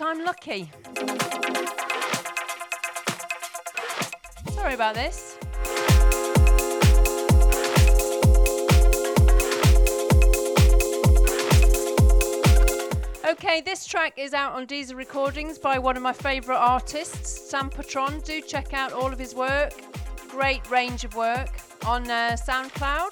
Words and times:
Time 0.00 0.24
lucky. 0.24 0.70
Sorry 4.52 4.72
about 4.72 4.94
this. 4.94 5.36
Okay, 13.28 13.60
this 13.60 13.84
track 13.84 14.14
is 14.16 14.32
out 14.32 14.54
on 14.54 14.64
Diesel 14.64 14.96
Recordings 14.96 15.58
by 15.58 15.78
one 15.78 15.98
of 15.98 16.02
my 16.02 16.14
favourite 16.14 16.56
artists, 16.56 17.52
Stampatron. 17.52 18.24
Do 18.24 18.40
check 18.40 18.72
out 18.72 18.94
all 18.94 19.12
of 19.12 19.18
his 19.18 19.34
work. 19.34 19.74
Great 20.30 20.66
range 20.70 21.04
of 21.04 21.14
work 21.14 21.60
on 21.84 22.08
uh, 22.08 22.38
SoundCloud. 22.48 23.09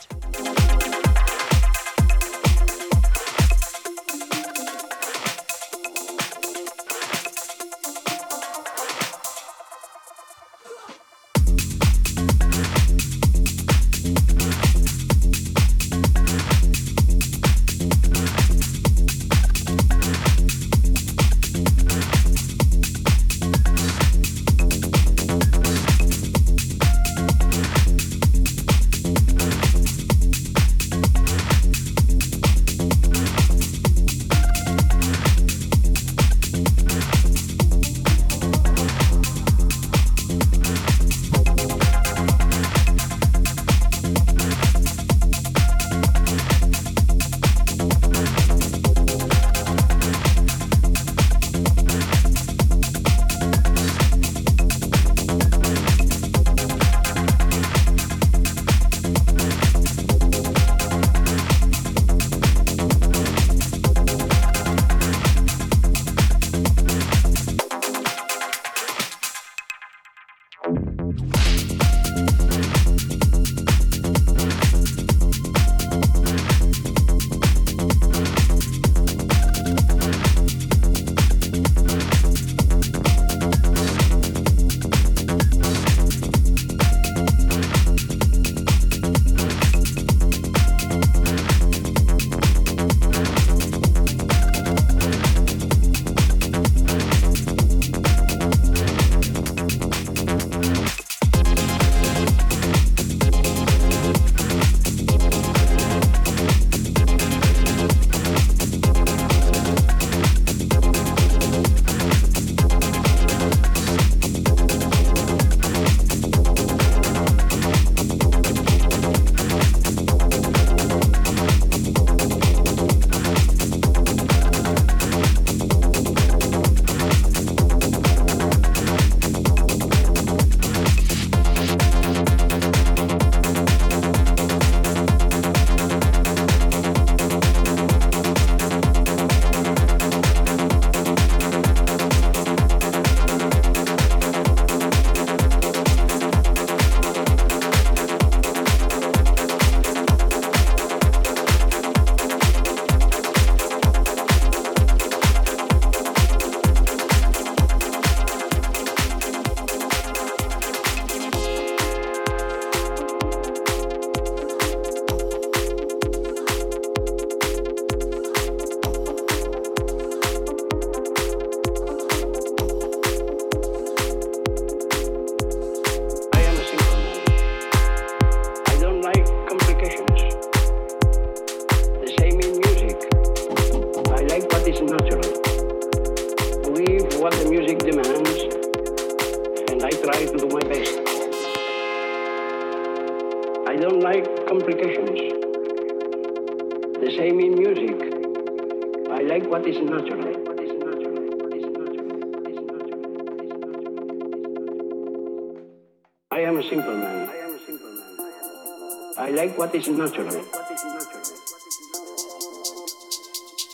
What 209.59 209.75
is 209.75 209.89
natural. 209.89 210.45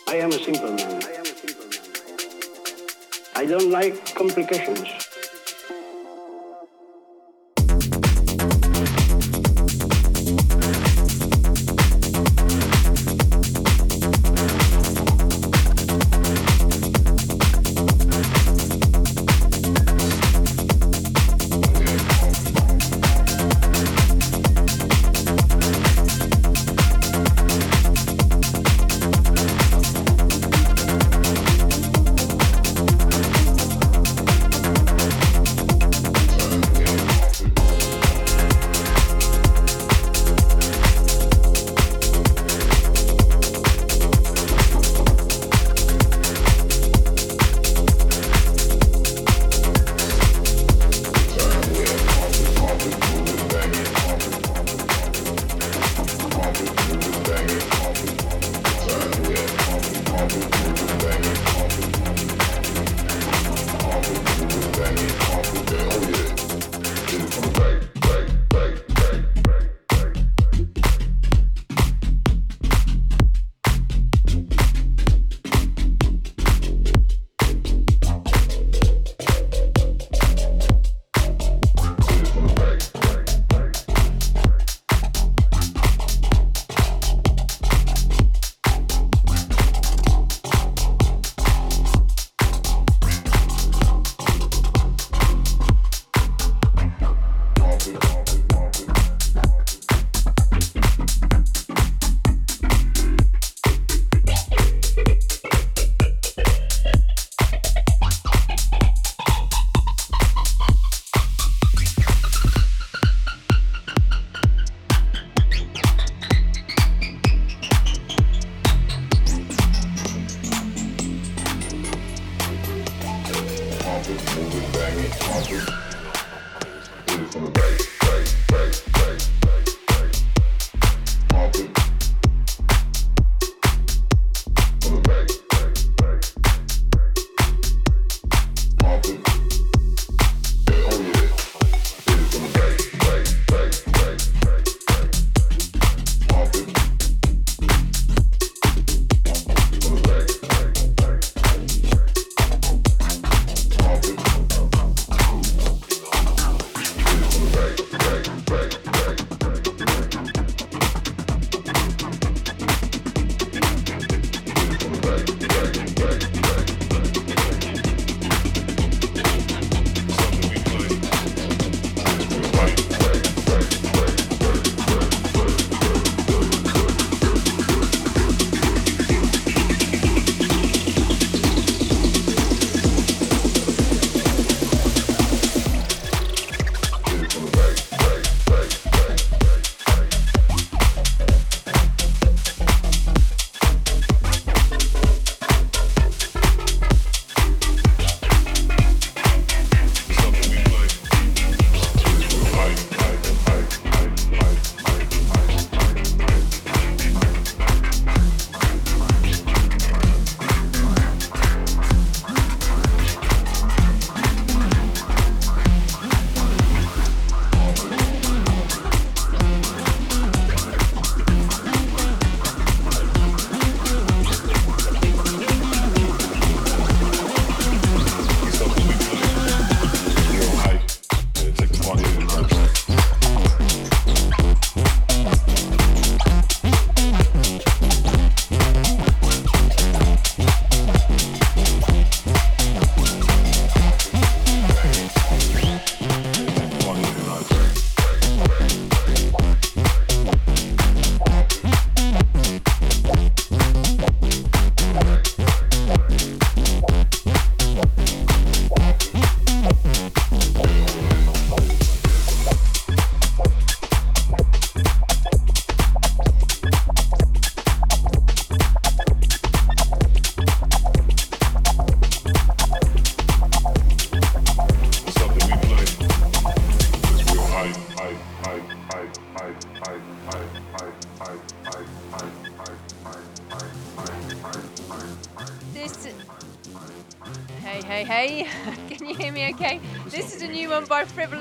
I 0.09 0.17
am 0.17 0.31
a 0.31 0.39
simple 0.43 0.73
man. 0.73 1.03
I 3.37 3.45
don't 3.45 3.71
like 3.71 4.15
complications. 4.15 5.04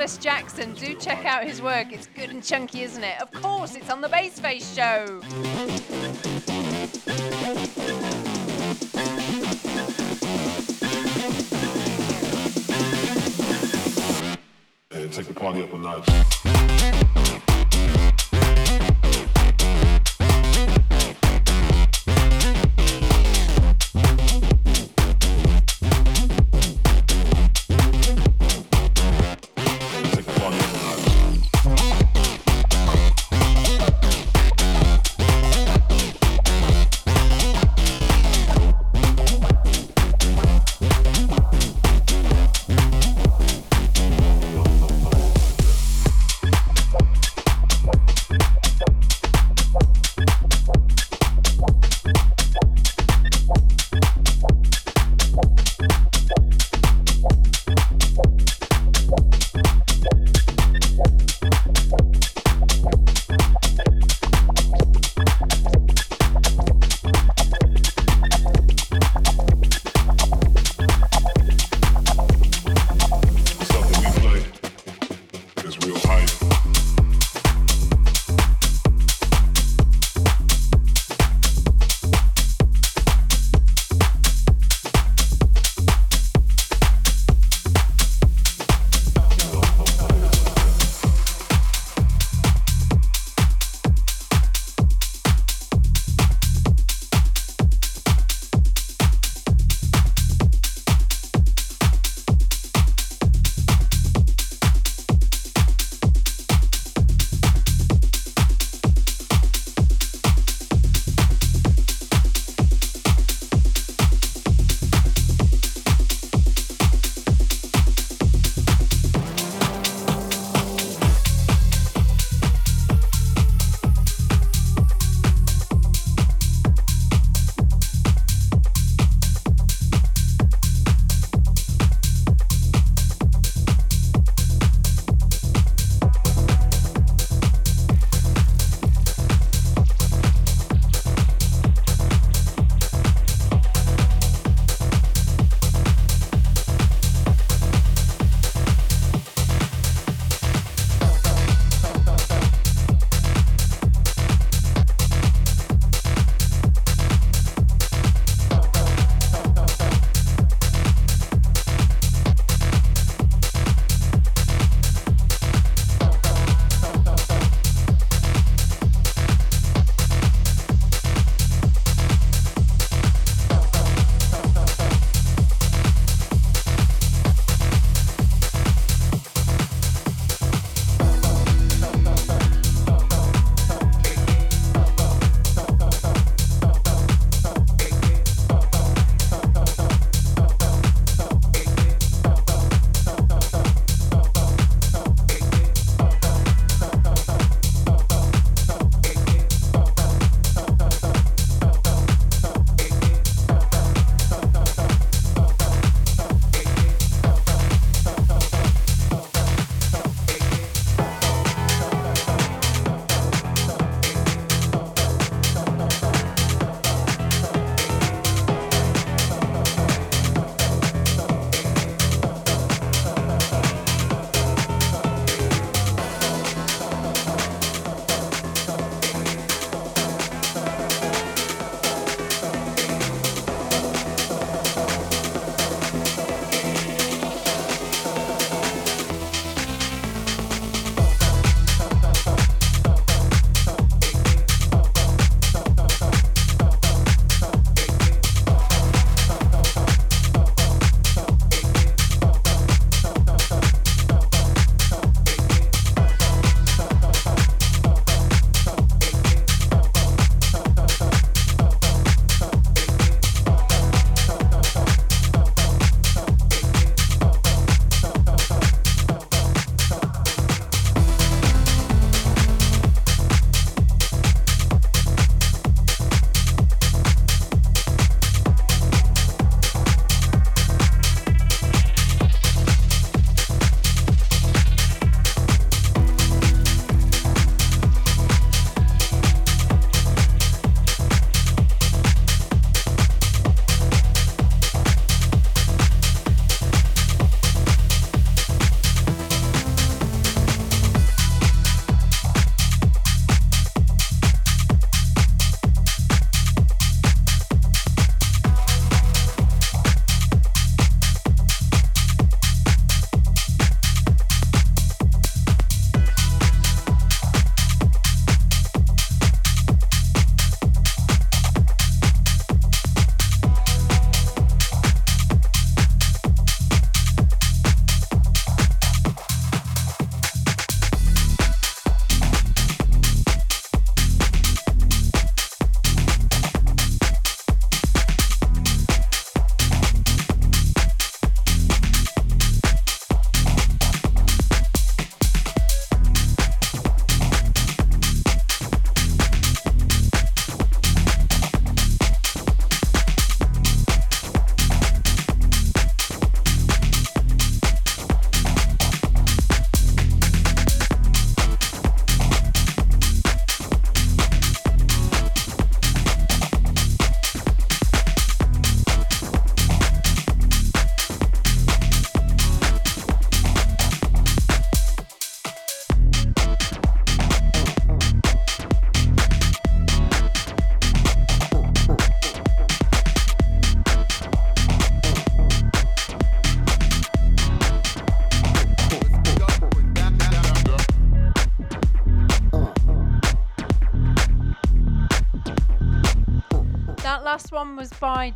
Frivolous 0.04 0.18
Jackson. 0.18 0.74
Do 0.74 0.96
check 0.96 1.24
out 1.24 1.46
his 1.46 1.62
work. 1.62 1.94
It's 1.94 2.08
good 2.08 2.30
and 2.30 2.44
chunky, 2.44 2.82
isn't 2.82 3.06
it? 3.06 3.22
Of 3.22 3.32
course, 3.32 3.76
it's 3.76 3.90
on 3.90 4.02
the 4.02 4.10
Bassface 4.10 4.76
Show. 4.76 5.22
And 14.92 15.14
take 15.14 15.28
the 15.28 15.34
party 15.34 15.64
up 15.64 15.72
a 15.72 15.78
notch. 15.78 16.33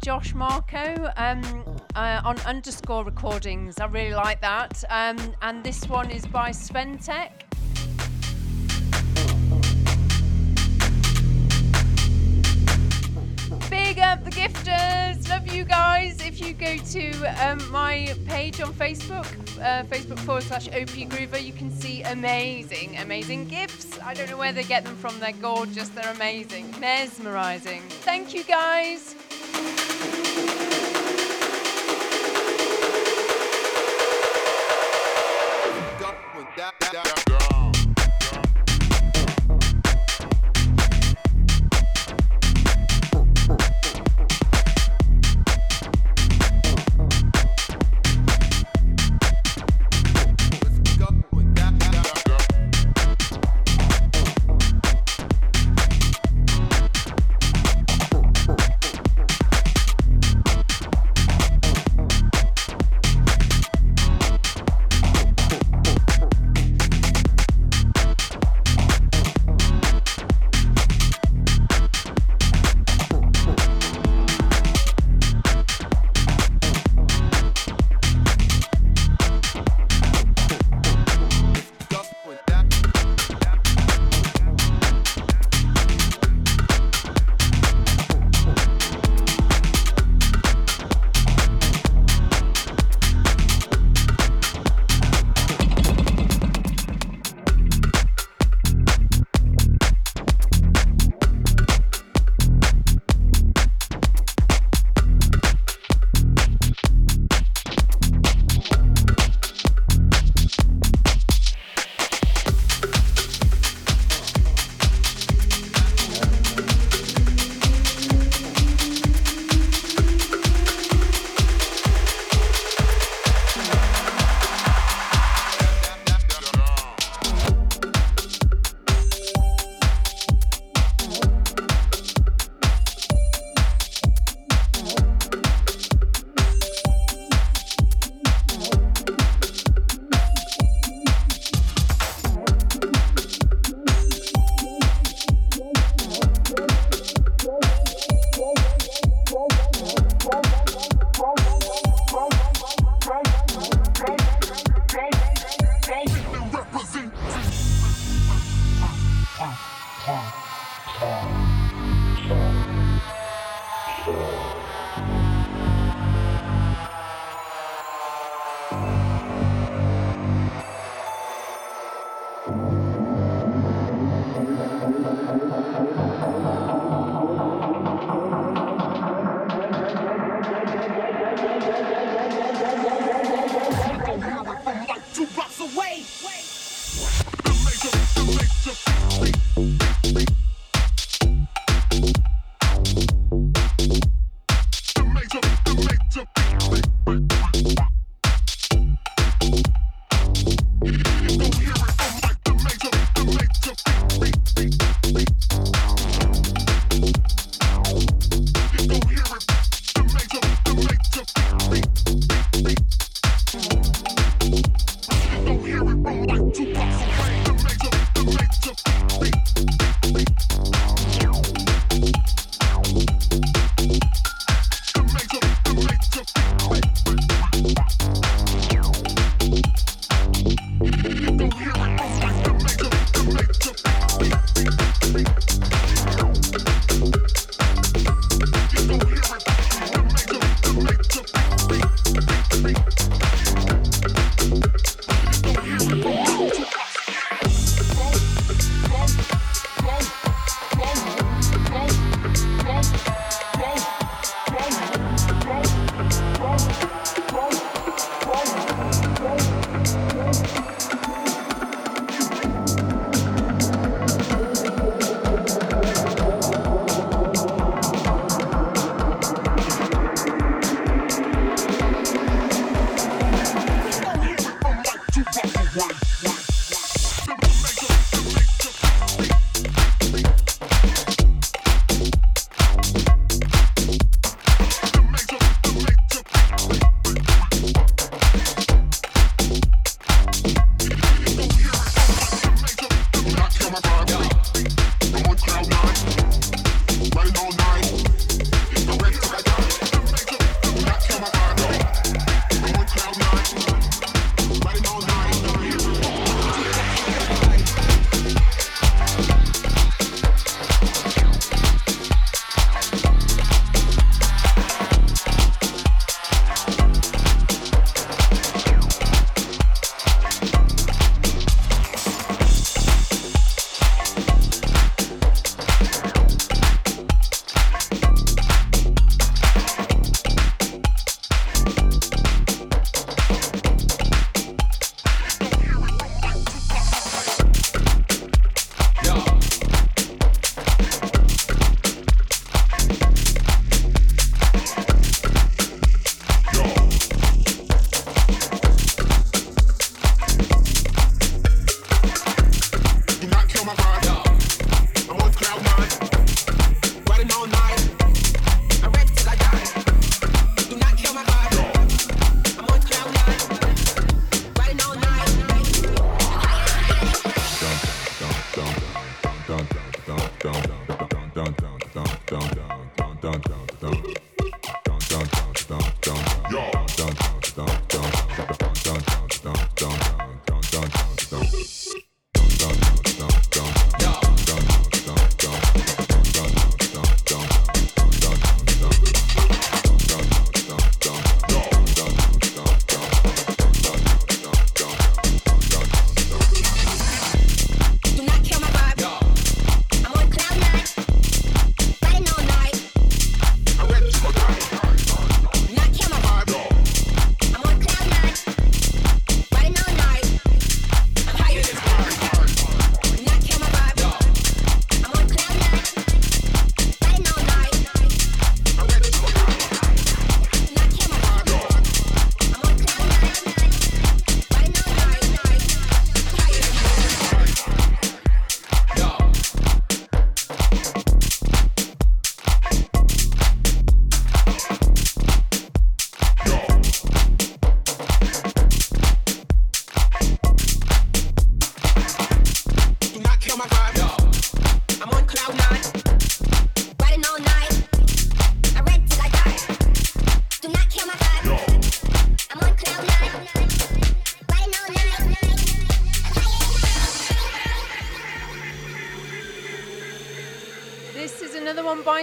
Josh 0.08 0.34
Marko 0.34 1.12
um, 1.18 1.44
uh, 1.94 2.22
on 2.24 2.40
underscore 2.46 3.04
recordings. 3.04 3.78
I 3.78 3.88
really 3.88 4.16
like 4.16 4.40
that. 4.40 4.82
Um, 4.90 5.18
and 5.42 5.62
this 5.66 5.90
one 5.90 6.10
is 6.12 6.26
by 6.26 6.52
Sven 6.52 6.98
Tech. 6.98 7.46
Big 13.70 14.00
up 14.00 14.24
the 14.24 14.32
gifters. 14.32 15.28
Love 15.28 15.54
you 15.54 15.66
guys. 15.66 16.26
If 16.26 16.40
you 16.40 16.54
go 16.54 16.78
to 16.78 17.46
um, 17.46 17.70
my 17.70 18.16
page 18.28 18.62
on 18.62 18.72
Facebook, 18.72 19.28
uh, 19.60 19.84
Facebook 19.84 20.20
forward 20.20 20.44
slash 20.44 20.70
OP 20.70 20.96
Groover, 21.10 21.44
you 21.44 21.52
can 21.52 21.70
see 21.70 22.04
amazing, 22.04 22.98
amazing 23.00 23.50
gifts. 23.50 24.00
I 24.02 24.14
don't 24.14 24.30
know 24.30 24.38
where 24.38 24.54
they 24.54 24.64
get 24.64 24.86
them 24.86 24.96
from. 24.96 25.20
They're 25.20 25.34
gorgeous. 25.34 25.90
They're 25.90 26.14
amazing. 26.14 26.74
Mesmerizing. 26.80 27.82
Thank 27.90 28.34
you 28.34 28.46
guys. 28.46 29.17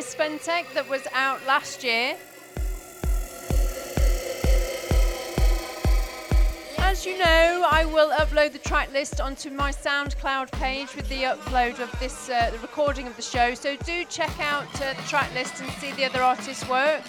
Sven 0.00 0.38
Tech 0.38 0.72
that 0.74 0.88
was 0.88 1.06
out 1.12 1.44
last 1.46 1.84
year. 1.84 2.16
As 6.78 7.04
you 7.04 7.18
know, 7.18 7.66
I 7.70 7.84
will 7.84 8.10
upload 8.10 8.52
the 8.52 8.60
track 8.60 8.92
list 8.92 9.20
onto 9.20 9.50
my 9.50 9.72
SoundCloud 9.72 10.52
page 10.52 10.94
with 10.96 11.08
the 11.08 11.22
upload 11.24 11.80
of 11.80 11.90
this, 12.00 12.30
uh, 12.30 12.50
the 12.50 12.58
recording 12.60 13.06
of 13.06 13.16
the 13.16 13.22
show. 13.22 13.54
So 13.54 13.76
do 13.76 14.04
check 14.04 14.38
out 14.40 14.64
uh, 14.80 14.94
the 14.94 15.02
track 15.02 15.32
list 15.34 15.60
and 15.60 15.70
see 15.72 15.92
the 15.92 16.04
other 16.04 16.22
artists' 16.22 16.68
work. 16.68 17.02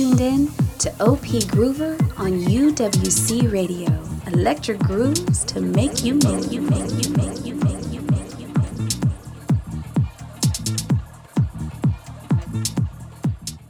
Tuned 0.00 0.20
in 0.22 0.46
to 0.78 0.88
OP 1.04 1.26
Groover 1.52 1.92
on 2.18 2.32
UWC 2.46 3.52
Radio. 3.52 3.90
Electric 4.32 4.78
grooves 4.78 5.44
to 5.44 5.60
make 5.60 6.02
you 6.02 6.14
make 6.14 6.50
you 6.50 6.62
make 6.62 6.90
you 6.92 7.10
make 7.10 7.44
you 7.44 7.54
make 7.54 7.90
you 7.90 8.46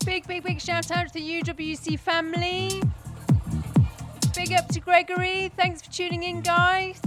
Big, 0.04 0.24
big, 0.28 0.44
big 0.44 0.60
shout 0.60 0.92
out 0.92 1.08
to 1.08 1.14
the 1.14 1.42
UWC 1.42 1.98
family. 1.98 2.80
Big 4.32 4.52
up 4.52 4.68
to 4.68 4.78
Gregory. 4.78 5.50
Thanks 5.56 5.82
for 5.82 5.90
tuning 5.90 6.22
in, 6.22 6.42
guys. 6.42 7.00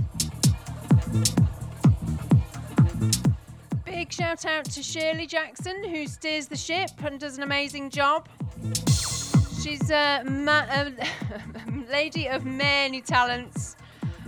Big 3.86 4.12
shout 4.12 4.46
out 4.46 4.66
to 4.66 4.84
Shirley 4.84 5.28
Jackson, 5.28 5.82
who 5.86 6.08
steers 6.08 6.48
the 6.48 6.58
ship 6.58 6.90
and 7.06 7.22
does 7.22 7.38
an 7.38 7.44
amazing 7.44 7.90
job. 7.90 8.28
She's 9.63 9.89
a, 9.91 10.23
ma- 10.26 10.65
a 10.69 10.91
lady 11.89 12.28
of 12.28 12.43
many 12.43 12.99
talents. 12.99 13.78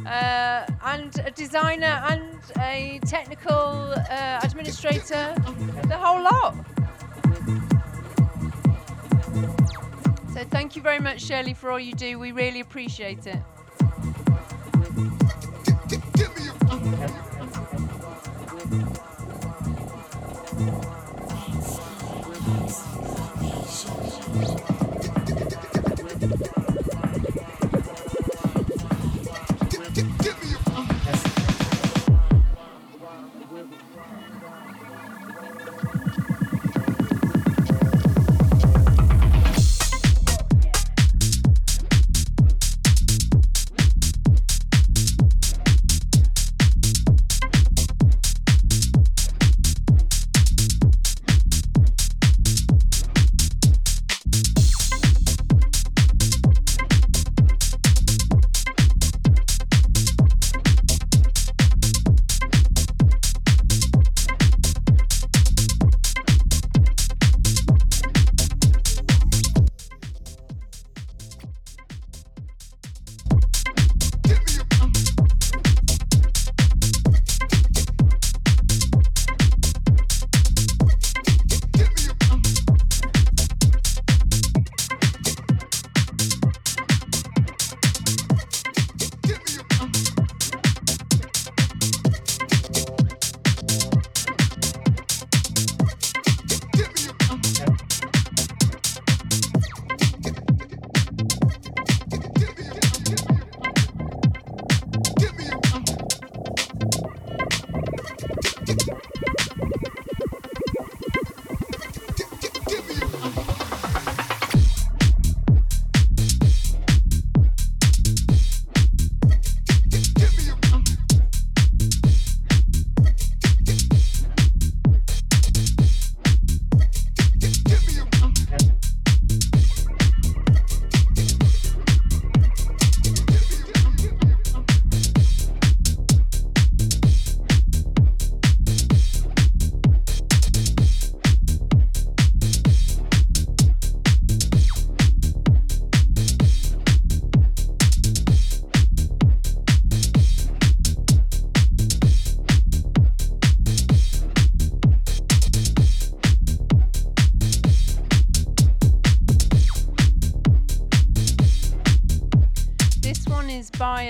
Uh, 0.05 0.65
and 0.85 1.19
a 1.25 1.31
designer 1.31 2.01
and 2.09 2.39
a 2.59 3.01
technical 3.05 3.93
uh, 4.09 4.39
administrator, 4.43 5.35
the 5.89 5.97
whole 5.97 6.23
lot. 6.23 6.55
So 10.33 10.45
thank 10.51 10.77
you 10.77 10.81
very 10.81 10.99
much, 10.99 11.21
Shirley, 11.21 11.53
for 11.53 11.69
all 11.69 11.79
you 11.79 11.93
do. 11.93 12.17
We 12.17 12.31
really 12.31 12.61
appreciate 12.61 13.27
it. 13.27 13.39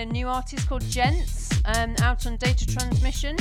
A 0.05 0.07
new 0.07 0.27
artist 0.27 0.69
called 0.69 0.83
Jence, 0.83 1.49
um, 1.65 1.95
out 2.03 2.27
on 2.27 2.37
Data 2.37 2.67
Transmission. 2.67 3.35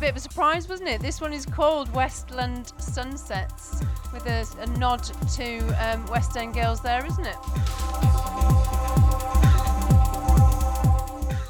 Bit 0.00 0.12
of 0.12 0.16
a 0.16 0.20
surprise, 0.20 0.66
wasn't 0.66 0.88
it? 0.88 1.02
This 1.02 1.20
one 1.20 1.34
is 1.34 1.44
called 1.44 1.92
Westland 1.92 2.72
Sunsets, 2.78 3.82
with 4.14 4.24
a, 4.26 4.46
a 4.62 4.66
nod 4.78 5.02
to 5.34 5.58
um, 5.72 6.06
West 6.06 6.38
End 6.38 6.54
Girls 6.54 6.80
there, 6.80 7.04
isn't 7.04 7.26
it? 7.26 7.36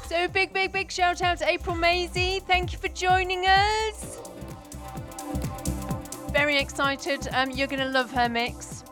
So, 0.09 0.27
big, 0.27 0.51
big, 0.51 0.73
big 0.73 0.91
shout 0.91 1.21
out 1.21 1.37
to 1.37 1.49
April 1.49 1.77
Maizie. 1.77 2.41
Thank 2.41 2.73
you 2.73 2.77
for 2.77 2.89
joining 2.89 3.45
us. 3.45 4.19
Very 6.33 6.57
excited. 6.57 7.29
Um, 7.31 7.51
you're 7.51 7.67
going 7.67 7.79
to 7.79 7.87
love 7.87 8.11
her 8.11 8.27
mix. 8.27 8.83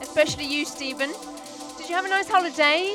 Especially 0.00 0.46
you, 0.46 0.64
Stephen. 0.64 1.10
Did 1.76 1.88
you 1.88 1.96
have 1.96 2.04
a 2.04 2.08
nice 2.08 2.28
holiday? 2.28 2.93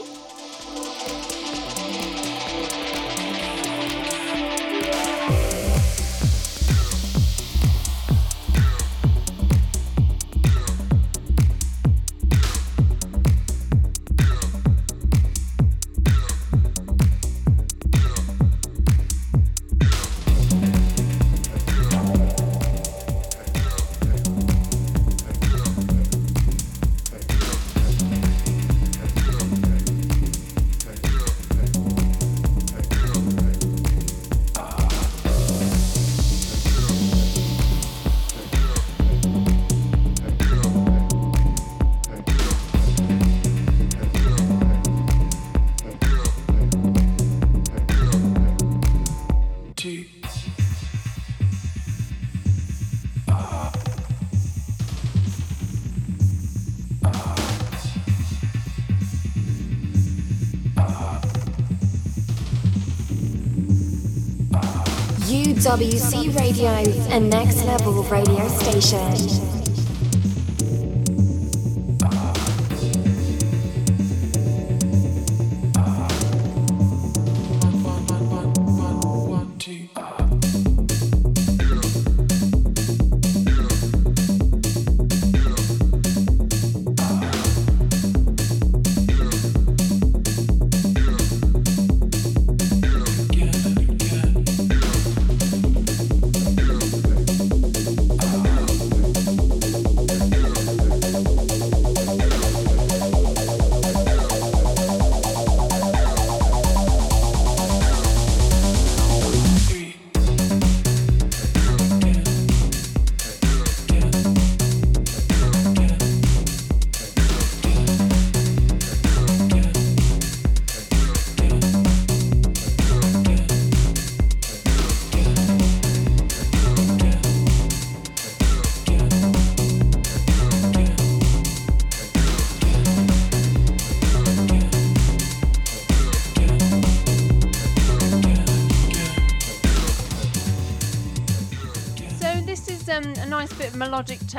UWC 65.70 66.36
Radio, 66.36 66.72
a 67.16 67.20
next 67.20 67.64
level 67.64 68.02
radio 68.06 68.48
station. 68.48 69.39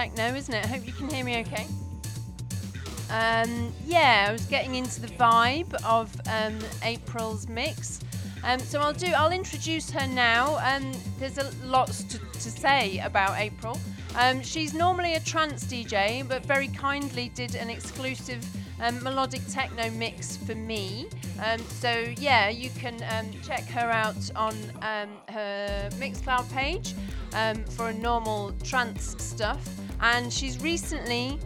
Techno, 0.01 0.35
isn't 0.35 0.55
it? 0.55 0.65
I 0.65 0.69
hope 0.69 0.87
you 0.87 0.95
can 0.95 1.11
hear 1.11 1.23
me 1.23 1.41
okay. 1.41 1.67
Um, 3.11 3.71
yeah, 3.85 4.29
I 4.31 4.33
was 4.33 4.47
getting 4.47 4.77
into 4.77 4.99
the 4.99 5.09
vibe 5.09 5.75
of 5.85 6.11
um, 6.27 6.59
April's 6.83 7.47
mix. 7.49 8.01
Um, 8.43 8.61
so 8.61 8.81
I'll 8.81 8.95
do. 8.95 9.09
I'll 9.09 9.33
introduce 9.33 9.91
her 9.91 10.07
now. 10.07 10.57
Um, 10.65 10.91
there's 11.19 11.37
a 11.37 11.51
lots 11.67 12.05
to, 12.05 12.19
to 12.19 12.51
say 12.51 13.01
about 13.01 13.39
April. 13.39 13.79
Um, 14.17 14.43
she's 14.43 14.73
normally 14.73 15.17
a 15.17 15.21
trance 15.21 15.65
DJ, 15.65 16.27
but 16.27 16.47
very 16.47 16.69
kindly 16.69 17.29
did 17.35 17.55
an 17.55 17.69
exclusive 17.69 18.43
um, 18.81 19.03
melodic 19.03 19.43
techno 19.51 19.91
mix 19.91 20.39
for 20.39 20.55
me. 20.55 21.09
So 21.69 22.15
yeah, 22.17 22.49
you 22.49 22.71
can 22.71 22.99
check 23.43 23.67
her 23.67 23.91
out 23.91 24.31
on 24.35 24.55
her 25.29 25.91
Mixcloud 25.99 26.51
page 26.55 26.95
for 27.77 27.91
a 27.91 27.95
normal 27.95 28.53
trance 28.65 29.15
stuff. 29.19 29.63
And 30.01 30.33
she's 30.33 30.61
recently 30.63 31.39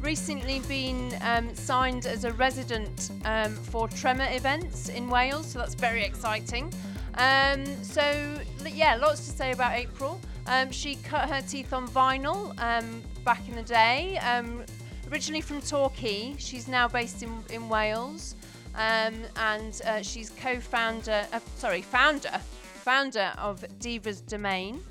recently 0.00 0.60
been 0.60 1.14
um, 1.20 1.54
signed 1.54 2.06
as 2.06 2.24
a 2.24 2.32
resident 2.32 3.10
um, 3.26 3.54
for 3.54 3.86
Tremor 3.86 4.28
events 4.30 4.88
in 4.88 5.08
Wales, 5.10 5.46
so 5.46 5.58
that's 5.58 5.74
very 5.74 6.02
exciting. 6.02 6.72
Um, 7.18 7.66
so 7.82 8.38
yeah, 8.66 8.96
lots 8.96 9.26
to 9.26 9.36
say 9.36 9.52
about 9.52 9.72
April. 9.74 10.20
Um, 10.46 10.70
she 10.70 10.96
cut 10.96 11.28
her 11.28 11.42
teeth 11.42 11.72
on 11.72 11.86
vinyl 11.86 12.58
um, 12.60 13.02
back 13.24 13.46
in 13.48 13.56
the 13.56 13.62
day. 13.62 14.16
Um, 14.18 14.64
originally 15.12 15.42
from 15.42 15.60
Torquay, 15.60 16.34
she's 16.38 16.66
now 16.66 16.88
based 16.88 17.22
in, 17.22 17.42
in 17.50 17.68
Wales, 17.68 18.36
and 18.74 19.82
uh, 19.84 20.02
she's 20.02 20.30
co-founder, 20.30 21.26
uh, 21.32 21.40
sorry, 21.56 21.82
founder, 21.82 22.40
founder 22.84 23.32
of 23.36 23.64
Divas 23.80 24.26
Domain. 24.26 24.82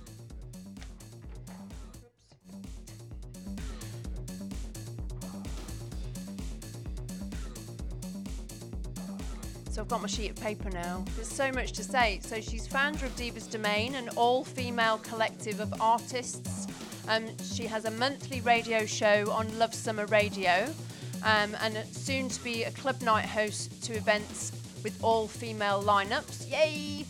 So 9.79 9.83
I've 9.83 9.87
got 9.87 10.01
my 10.01 10.07
sheet 10.07 10.31
of 10.31 10.35
paper 10.35 10.69
now. 10.69 11.05
There's 11.15 11.29
so 11.29 11.53
much 11.53 11.71
to 11.71 11.85
say. 11.85 12.19
So 12.21 12.41
she's 12.41 12.67
founder 12.67 13.05
of 13.05 13.15
Divas 13.15 13.49
Domain, 13.49 13.95
an 13.95 14.09
all-female 14.17 14.97
collective 14.97 15.61
of 15.61 15.73
artists. 15.79 16.67
Um, 17.07 17.27
she 17.53 17.65
has 17.65 17.85
a 17.85 17.91
monthly 17.91 18.41
radio 18.41 18.85
show 18.85 19.31
on 19.31 19.57
Love 19.57 19.73
Summer 19.73 20.05
Radio, 20.07 20.67
um, 21.23 21.55
and 21.61 21.77
soon 21.93 22.27
to 22.27 22.43
be 22.43 22.65
a 22.65 22.71
club 22.71 23.01
night 23.01 23.23
host 23.23 23.81
to 23.83 23.93
events 23.93 24.51
with 24.83 25.01
all-female 25.01 25.81
lineups. 25.81 26.51
Yay! 26.51 27.05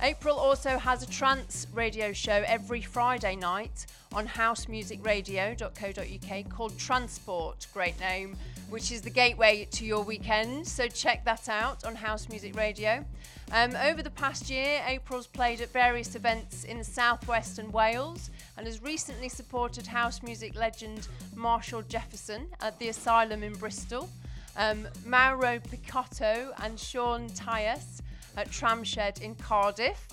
April 0.00 0.38
also 0.38 0.78
has 0.78 1.02
a 1.02 1.06
trance 1.06 1.66
radio 1.74 2.14
show 2.14 2.42
every 2.46 2.80
Friday 2.80 3.36
night 3.36 3.84
on 4.14 4.26
housemusicradio.co.uk 4.26 6.48
called 6.48 6.78
Transport. 6.78 7.66
Great 7.74 8.00
name 8.00 8.34
which 8.70 8.90
is 8.90 9.00
the 9.00 9.10
gateway 9.10 9.66
to 9.70 9.84
your 9.84 10.02
weekend. 10.02 10.66
So 10.66 10.88
check 10.88 11.24
that 11.24 11.48
out 11.48 11.84
on 11.84 11.94
House 11.94 12.28
Music 12.28 12.56
Radio. 12.56 13.04
Um, 13.52 13.76
over 13.76 14.02
the 14.02 14.10
past 14.10 14.50
year, 14.50 14.82
April's 14.86 15.26
played 15.26 15.60
at 15.60 15.72
various 15.72 16.14
events 16.16 16.64
in 16.64 16.82
southwest 16.82 17.58
and 17.58 17.72
Wales 17.72 18.30
and 18.56 18.66
has 18.66 18.82
recently 18.82 19.28
supported 19.28 19.86
house 19.86 20.22
music 20.22 20.56
legend 20.56 21.08
Marshall 21.36 21.82
Jefferson 21.82 22.48
at 22.60 22.78
the 22.78 22.88
Asylum 22.88 23.42
in 23.42 23.52
Bristol, 23.54 24.08
um, 24.56 24.88
Mauro 25.04 25.60
Picotto 25.60 26.52
and 26.62 26.78
Sean 26.78 27.28
Tyas 27.30 28.00
at 28.36 28.50
Tramshed 28.50 29.20
in 29.20 29.34
Cardiff. 29.36 30.08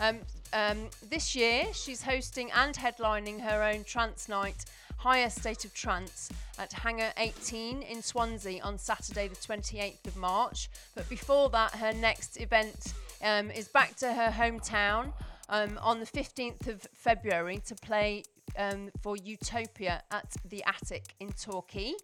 Um, 0.00 0.18
um, 0.52 0.88
this 1.10 1.34
year, 1.34 1.64
she's 1.72 2.02
hosting 2.02 2.50
and 2.52 2.74
headlining 2.74 3.40
her 3.40 3.62
own 3.62 3.84
trance 3.84 4.28
night 4.28 4.64
Higher 5.06 5.30
State 5.30 5.64
of 5.64 5.72
Trance 5.72 6.30
at 6.58 6.72
Hangar 6.72 7.12
18 7.16 7.80
in 7.82 8.02
Swansea 8.02 8.60
on 8.60 8.76
Saturday, 8.76 9.28
the 9.28 9.36
28th 9.36 10.04
of 10.04 10.16
March. 10.16 10.68
But 10.96 11.08
before 11.08 11.48
that, 11.50 11.70
her 11.76 11.92
next 11.92 12.40
event 12.40 12.92
um, 13.22 13.52
is 13.52 13.68
back 13.68 13.94
to 13.98 14.12
her 14.12 14.32
hometown 14.32 15.12
um, 15.48 15.78
on 15.80 16.00
the 16.00 16.06
15th 16.06 16.66
of 16.66 16.88
February 16.92 17.62
to 17.68 17.76
play 17.76 18.24
um, 18.58 18.90
for 19.00 19.16
Utopia 19.16 20.02
at 20.10 20.34
the 20.44 20.64
Attic 20.64 21.14
in 21.20 21.30
Torquay 21.34 21.94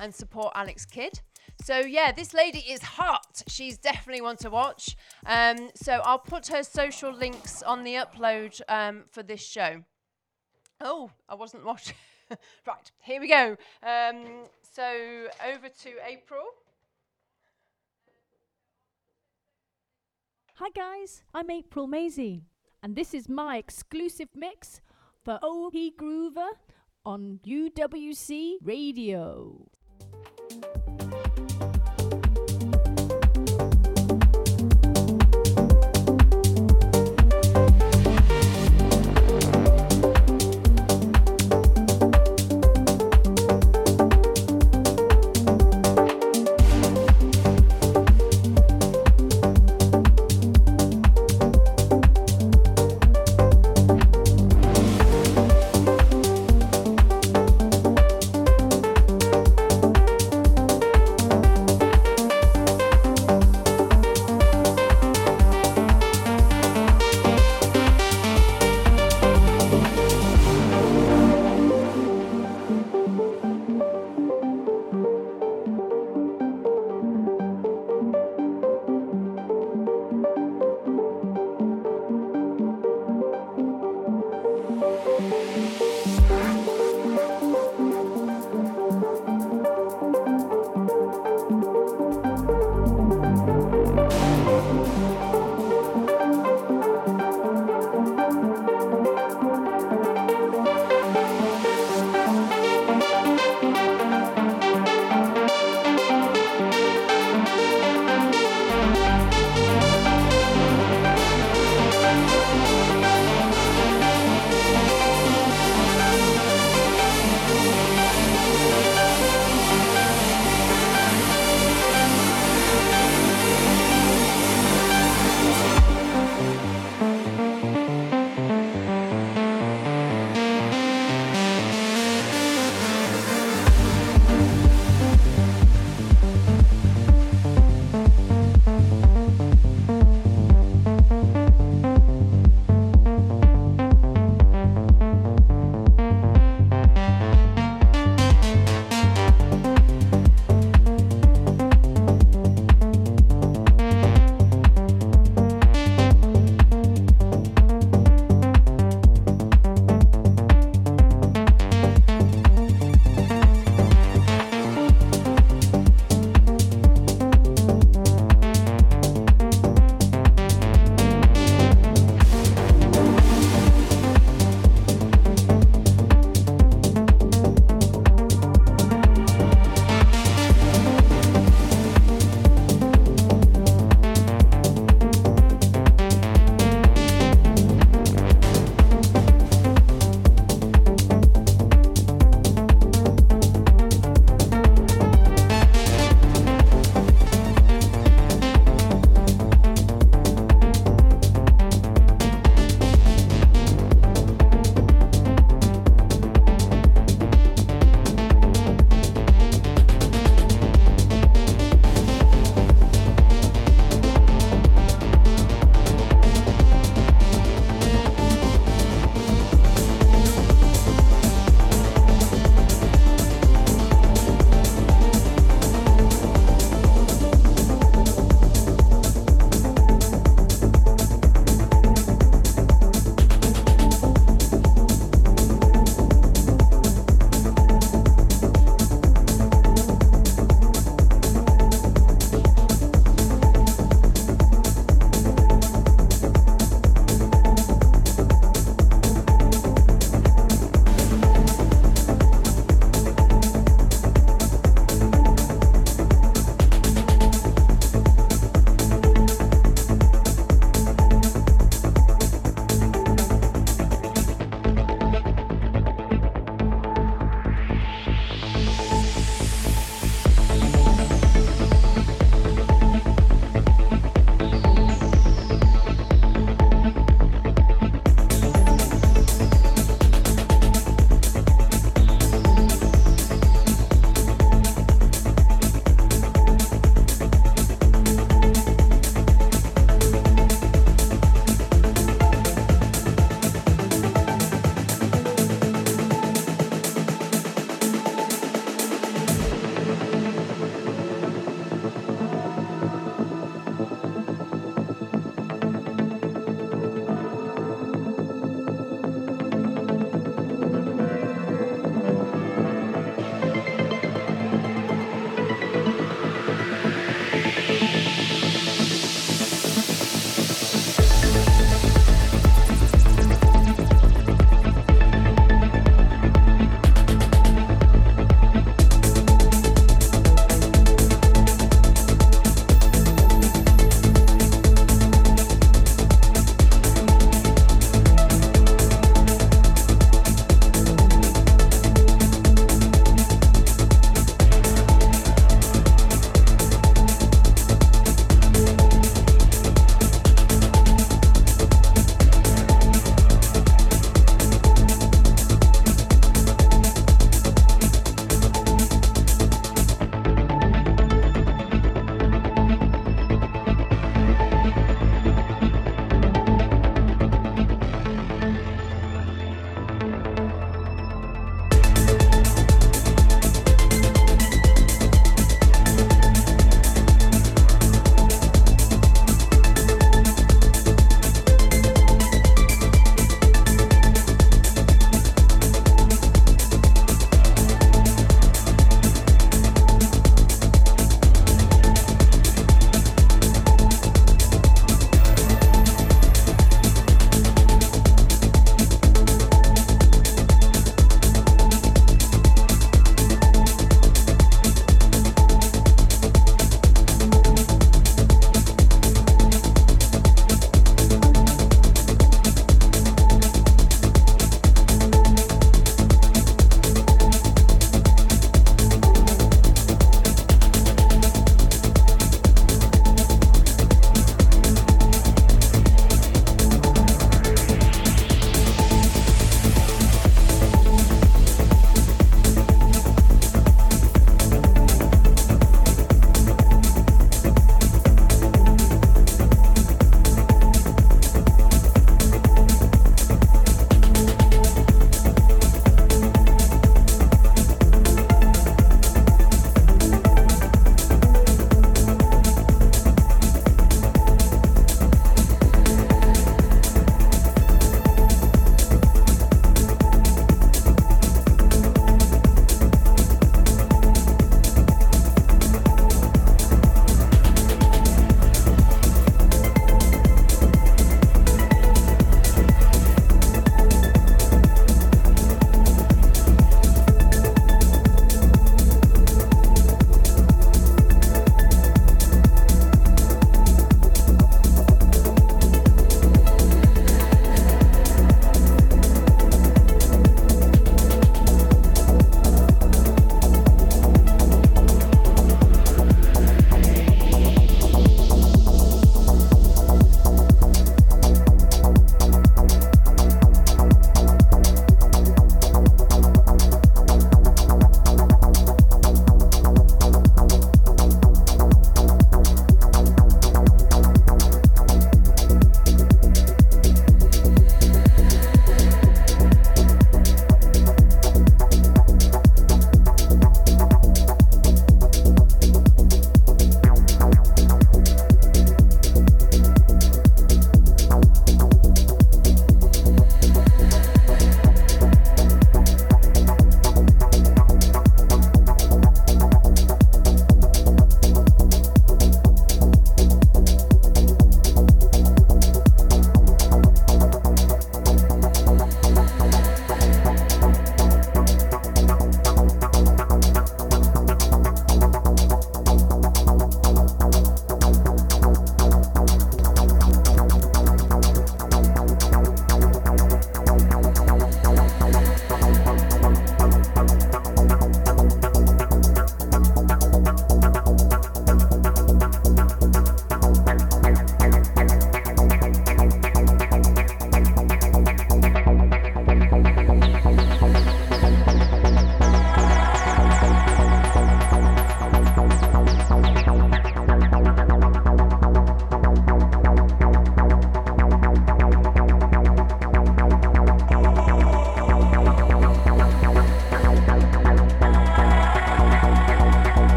and 0.00 0.14
support 0.14 0.54
Alex 0.54 0.86
Kidd. 0.86 1.20
So 1.62 1.80
yeah, 1.80 2.10
this 2.10 2.32
lady 2.32 2.60
is 2.60 2.80
hot. 2.80 3.42
She's 3.48 3.76
definitely 3.76 4.22
one 4.22 4.38
to 4.38 4.48
watch. 4.48 4.96
Um, 5.26 5.68
so 5.74 6.00
I'll 6.04 6.18
put 6.18 6.46
her 6.46 6.62
social 6.62 7.12
links 7.12 7.62
on 7.62 7.84
the 7.84 7.96
upload 7.96 8.62
um, 8.66 9.04
for 9.10 9.22
this 9.22 9.46
show. 9.46 9.84
Oh, 10.80 11.10
I 11.28 11.34
wasn't 11.34 11.62
watching. 11.62 11.96
right, 12.66 12.90
here 13.00 13.20
we 13.20 13.28
go. 13.28 13.56
Um, 13.82 14.44
so 14.72 14.82
over 15.46 15.68
to 15.68 15.90
April. 16.06 16.44
Hi 20.54 20.70
guys, 20.74 21.22
I'm 21.34 21.50
April 21.50 21.86
Maizie, 21.86 22.42
and 22.82 22.96
this 22.96 23.12
is 23.12 23.28
my 23.28 23.58
exclusive 23.58 24.28
mix 24.34 24.80
for 25.22 25.38
OP 25.42 25.74
Groover 25.98 26.48
on 27.04 27.40
UWC 27.44 28.56
Radio. 28.62 29.66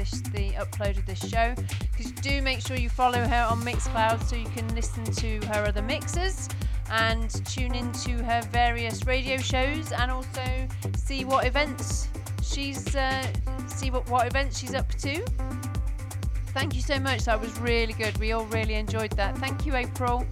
This 0.00 0.22
the 0.32 0.50
upload 0.52 0.96
of 0.96 1.04
this 1.04 1.20
show. 1.28 1.54
Because 1.92 2.10
do 2.12 2.40
make 2.40 2.60
sure 2.66 2.76
you 2.76 2.88
follow 2.88 3.18
her 3.18 3.46
on 3.50 3.60
Mixcloud 3.60 4.24
so 4.24 4.34
you 4.34 4.48
can 4.56 4.66
listen 4.74 5.04
to 5.04 5.46
her 5.48 5.66
other 5.66 5.82
mixes 5.82 6.48
and 6.90 7.28
tune 7.44 7.74
into 7.74 8.22
her 8.24 8.40
various 8.50 9.04
radio 9.04 9.36
shows 9.36 9.92
and 9.92 10.10
also 10.10 10.42
see 10.96 11.24
what 11.26 11.46
events 11.46 12.08
she's 12.42 12.96
uh, 12.96 13.26
see 13.66 13.90
what 13.90 14.08
what 14.08 14.26
events 14.26 14.58
she's 14.58 14.74
up 14.74 14.88
to. 14.94 15.22
Thank 16.54 16.74
you 16.74 16.80
so 16.80 16.98
much. 16.98 17.26
That 17.26 17.38
was 17.38 17.56
really 17.60 17.92
good. 17.92 18.16
We 18.18 18.32
all 18.32 18.46
really 18.46 18.74
enjoyed 18.74 19.12
that. 19.12 19.36
Thank 19.38 19.66
you, 19.66 19.76
April. 19.76 20.26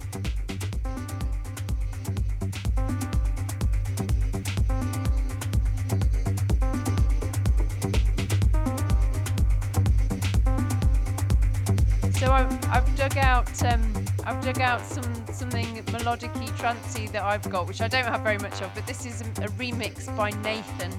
I've 14.25 14.43
dug 14.43 14.61
out 14.61 14.85
some 14.85 15.03
something 15.31 15.83
melodic-y 15.91 16.47
trancy 16.57 17.07
that 17.07 17.23
I've 17.23 17.47
got, 17.49 17.67
which 17.67 17.81
I 17.81 17.87
don't 17.87 18.05
have 18.05 18.21
very 18.21 18.37
much 18.37 18.61
of, 18.61 18.73
but 18.73 18.85
this 18.85 19.05
is 19.05 19.21
a, 19.21 19.25
a 19.43 19.47
remix 19.49 20.15
by 20.15 20.31
Naethan. 20.31 20.91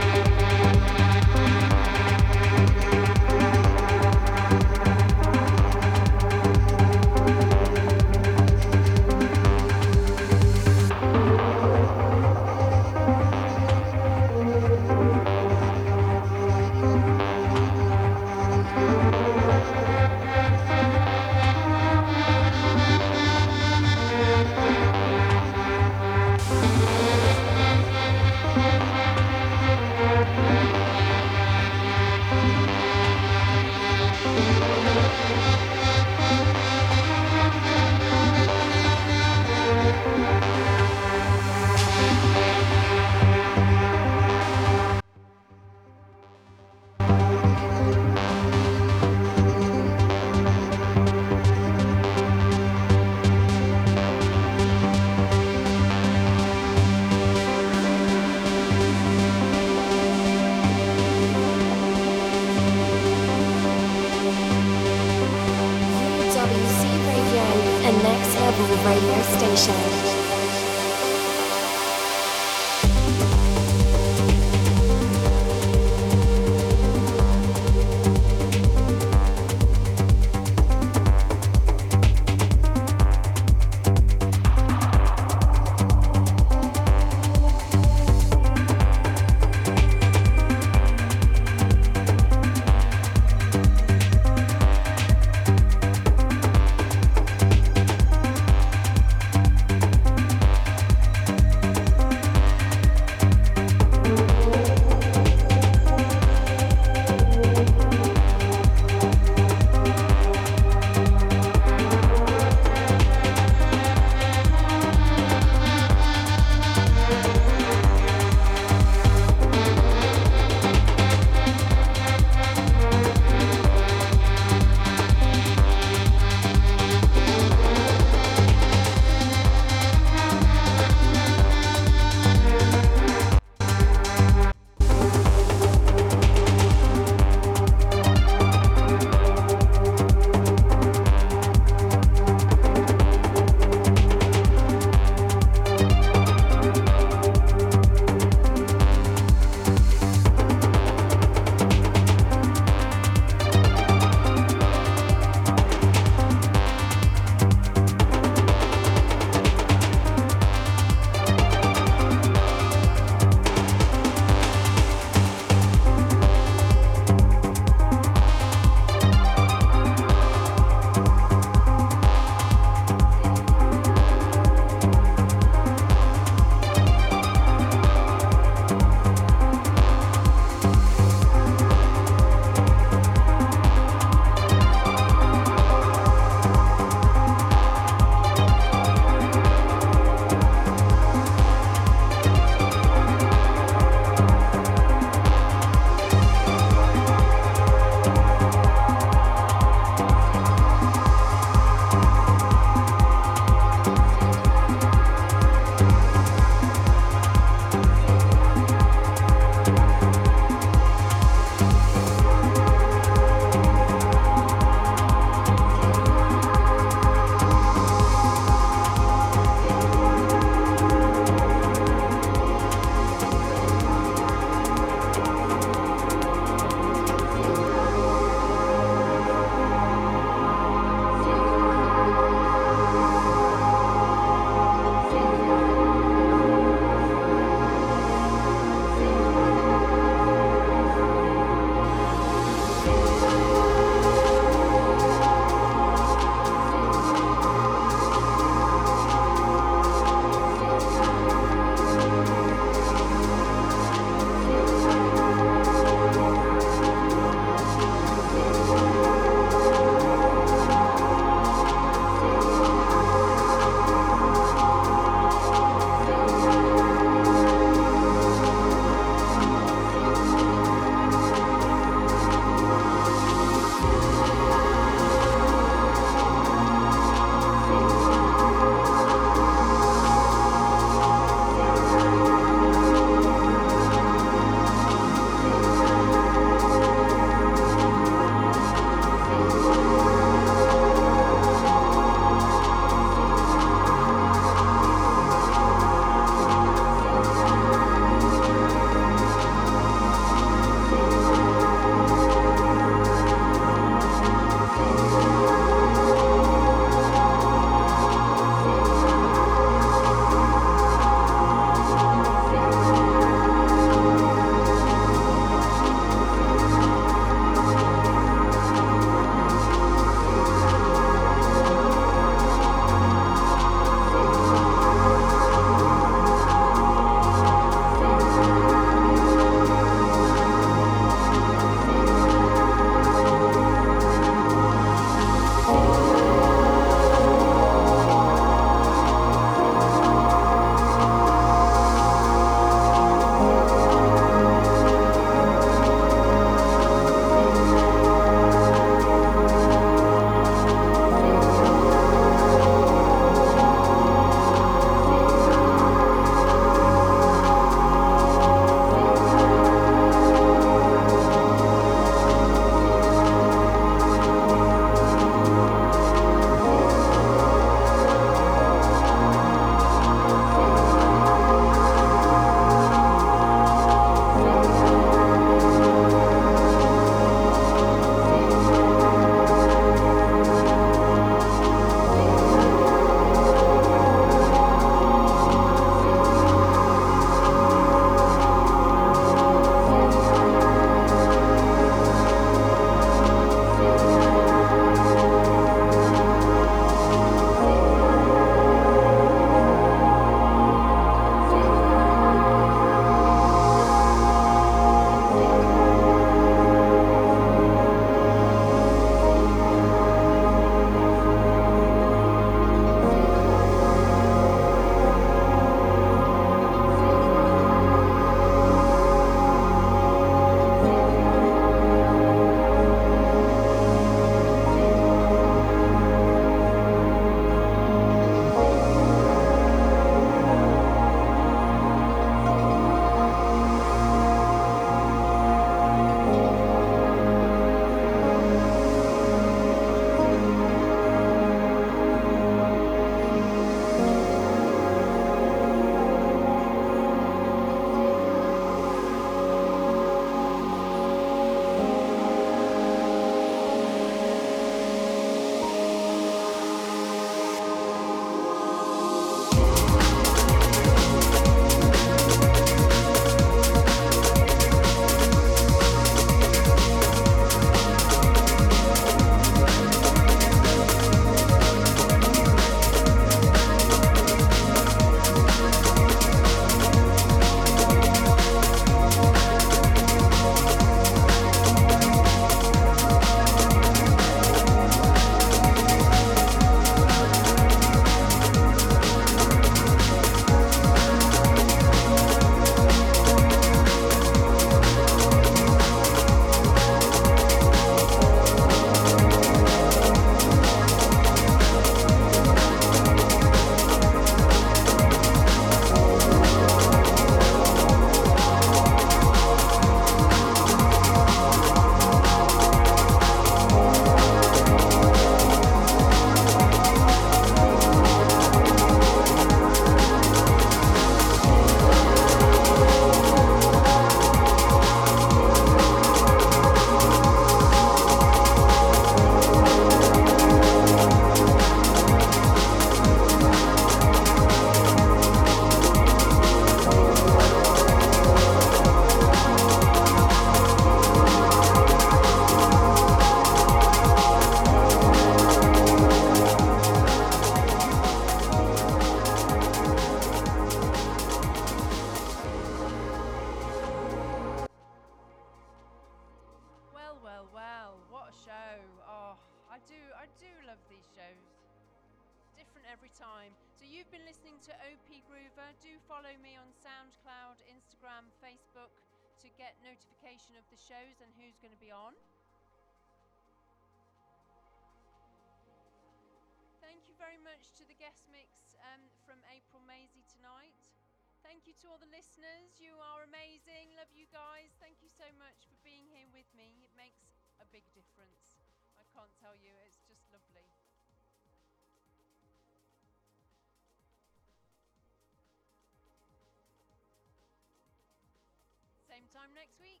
Time 599.33 599.53
next 599.55 599.79
week. 599.79 600.00